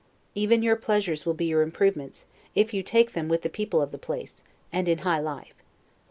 [0.33, 3.91] Even your pleasures will be your improvements, if you take them with the people of
[3.91, 4.41] the place,
[4.73, 5.63] and in high life.